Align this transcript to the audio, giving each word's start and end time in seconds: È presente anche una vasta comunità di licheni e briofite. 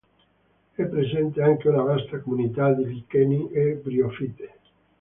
È 0.73 0.81
presente 0.85 1.43
anche 1.43 1.67
una 1.69 1.83
vasta 1.83 2.19
comunità 2.21 2.73
di 2.73 2.87
licheni 2.87 3.51
e 3.51 3.73
briofite. 3.75 4.49